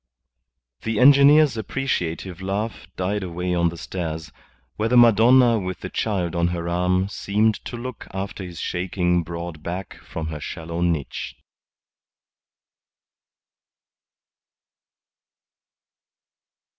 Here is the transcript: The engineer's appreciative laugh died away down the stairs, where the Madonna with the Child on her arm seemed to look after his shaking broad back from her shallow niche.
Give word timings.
The 0.81 0.99
engineer's 0.99 1.57
appreciative 1.57 2.41
laugh 2.41 2.87
died 2.95 3.21
away 3.21 3.51
down 3.53 3.69
the 3.69 3.77
stairs, 3.77 4.31
where 4.75 4.89
the 4.89 4.97
Madonna 4.97 5.59
with 5.59 5.81
the 5.81 5.91
Child 5.91 6.35
on 6.35 6.47
her 6.47 6.67
arm 6.67 7.07
seemed 7.07 7.63
to 7.65 7.77
look 7.77 8.07
after 8.11 8.43
his 8.43 8.59
shaking 8.59 9.21
broad 9.21 9.61
back 9.61 9.97
from 10.03 10.29
her 10.29 10.39
shallow 10.39 10.81
niche. 10.81 11.35